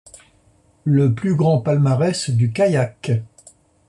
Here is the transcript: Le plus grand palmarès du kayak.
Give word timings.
Le 0.83 1.13
plus 1.13 1.35
grand 1.35 1.59
palmarès 1.59 2.31
du 2.31 2.51
kayak. 2.51 3.11